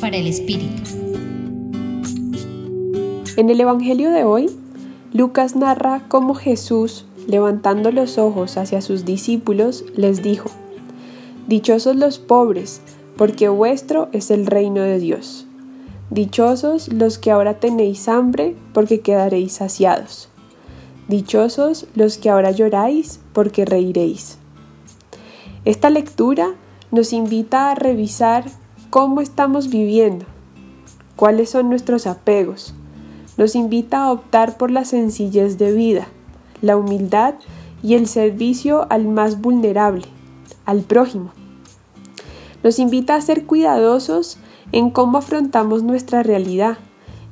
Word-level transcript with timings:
Para 0.00 0.16
el 0.16 0.26
Espíritu. 0.26 0.82
En 3.36 3.50
el 3.50 3.60
Evangelio 3.60 4.10
de 4.10 4.24
hoy, 4.24 4.50
Lucas 5.12 5.54
narra 5.54 6.02
cómo 6.08 6.34
Jesús, 6.34 7.06
levantando 7.28 7.92
los 7.92 8.18
ojos 8.18 8.56
hacia 8.56 8.80
sus 8.80 9.04
discípulos, 9.04 9.84
les 9.94 10.24
dijo, 10.24 10.50
Dichosos 11.46 11.94
los 11.94 12.18
pobres, 12.18 12.80
porque 13.16 13.48
vuestro 13.48 14.08
es 14.10 14.32
el 14.32 14.46
reino 14.46 14.80
de 14.80 14.98
Dios. 14.98 15.46
Dichosos 16.10 16.92
los 16.92 17.18
que 17.18 17.30
ahora 17.30 17.60
tenéis 17.60 18.08
hambre, 18.08 18.56
porque 18.72 19.02
quedaréis 19.02 19.52
saciados. 19.52 20.28
Dichosos 21.06 21.86
los 21.94 22.18
que 22.18 22.28
ahora 22.28 22.50
lloráis, 22.50 23.20
porque 23.32 23.64
reiréis. 23.64 24.36
Esta 25.64 25.90
lectura 25.90 26.54
nos 26.90 27.12
invita 27.12 27.70
a 27.70 27.76
revisar 27.76 28.46
cómo 28.94 29.20
estamos 29.20 29.70
viviendo, 29.70 30.24
cuáles 31.16 31.50
son 31.50 31.68
nuestros 31.68 32.06
apegos. 32.06 32.74
Nos 33.36 33.56
invita 33.56 34.04
a 34.04 34.12
optar 34.12 34.56
por 34.56 34.70
la 34.70 34.84
sencillez 34.84 35.58
de 35.58 35.72
vida, 35.72 36.06
la 36.62 36.76
humildad 36.76 37.34
y 37.82 37.94
el 37.94 38.06
servicio 38.06 38.86
al 38.90 39.08
más 39.08 39.40
vulnerable, 39.40 40.04
al 40.64 40.82
prójimo. 40.82 41.32
Nos 42.62 42.78
invita 42.78 43.16
a 43.16 43.20
ser 43.20 43.46
cuidadosos 43.46 44.38
en 44.70 44.90
cómo 44.90 45.18
afrontamos 45.18 45.82
nuestra 45.82 46.22
realidad 46.22 46.78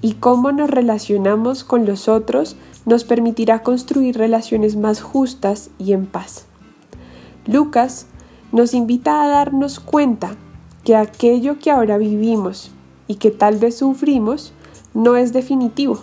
y 0.00 0.14
cómo 0.14 0.52
nos 0.52 0.70
relacionamos 0.70 1.62
con 1.62 1.84
los 1.84 2.08
otros 2.08 2.56
nos 2.86 3.04
permitirá 3.04 3.62
construir 3.62 4.16
relaciones 4.16 4.76
más 4.76 5.02
justas 5.02 5.68
y 5.78 5.92
en 5.92 6.06
paz. 6.06 6.46
Lucas 7.44 8.06
nos 8.50 8.72
invita 8.72 9.22
a 9.22 9.28
darnos 9.28 9.78
cuenta 9.78 10.38
que 10.84 10.96
aquello 10.96 11.58
que 11.58 11.70
ahora 11.70 11.98
vivimos 11.98 12.70
y 13.06 13.16
que 13.16 13.30
tal 13.30 13.56
vez 13.56 13.76
sufrimos 13.76 14.52
no 14.94 15.16
es 15.16 15.32
definitivo. 15.32 16.00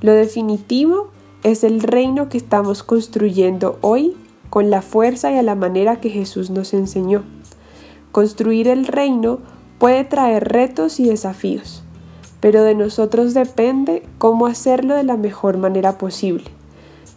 Lo 0.00 0.12
definitivo 0.12 1.08
es 1.42 1.64
el 1.64 1.80
reino 1.80 2.28
que 2.28 2.38
estamos 2.38 2.82
construyendo 2.82 3.78
hoy 3.80 4.16
con 4.50 4.70
la 4.70 4.82
fuerza 4.82 5.30
y 5.32 5.38
a 5.38 5.42
la 5.42 5.54
manera 5.54 6.00
que 6.00 6.10
Jesús 6.10 6.50
nos 6.50 6.74
enseñó. 6.74 7.22
Construir 8.12 8.68
el 8.68 8.86
reino 8.86 9.38
puede 9.78 10.04
traer 10.04 10.48
retos 10.48 11.00
y 11.00 11.04
desafíos, 11.04 11.82
pero 12.40 12.62
de 12.62 12.74
nosotros 12.74 13.32
depende 13.34 14.02
cómo 14.18 14.46
hacerlo 14.46 14.94
de 14.94 15.04
la 15.04 15.16
mejor 15.16 15.56
manera 15.56 15.98
posible, 15.98 16.44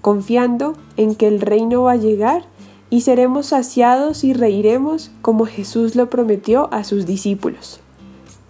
confiando 0.02 0.76
en 0.96 1.16
que 1.16 1.28
el 1.28 1.42
reino 1.42 1.84
va 1.84 1.94
a 1.94 1.98
llegar 1.98 2.46
y 2.94 3.02
seremos 3.02 3.48
saciados 3.48 4.24
y 4.24 4.34
reiremos 4.34 5.10
como 5.24 5.48
Jesús 5.48 5.96
lo 5.96 6.12
prometió 6.12 6.72
a 6.72 6.84
sus 6.84 7.08
discípulos. 7.08 7.80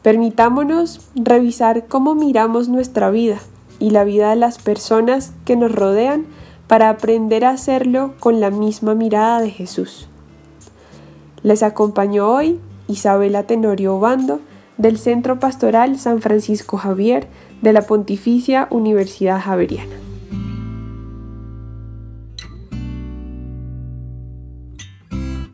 Permitámonos 0.02 1.00
revisar 1.16 1.88
cómo 1.88 2.14
miramos 2.14 2.68
nuestra 2.68 3.10
vida 3.10 3.38
y 3.80 3.92
la 3.92 4.04
vida 4.04 4.32
de 4.32 4.36
las 4.36 4.58
personas 4.58 5.32
que 5.46 5.56
nos 5.56 5.72
rodean 5.72 6.26
para 6.68 6.90
aprender 6.90 7.46
a 7.46 7.52
hacerlo 7.52 8.16
con 8.20 8.42
la 8.42 8.50
misma 8.50 8.96
mirada 8.96 9.40
de 9.40 9.50
Jesús. 9.50 10.10
Les 11.42 11.64
acompañó 11.64 12.30
hoy 12.30 12.60
Isabela 12.90 13.44
Tenorio 13.44 13.96
Obando 13.96 14.42
del 14.78 14.98
Centro 14.98 15.40
Pastoral 15.40 15.98
San 15.98 16.20
Francisco 16.20 16.76
Javier 16.76 17.30
de 17.62 17.72
la 17.72 17.84
Pontificia 17.84 18.68
Universidad 18.72 19.40
Javeriana. 19.40 20.13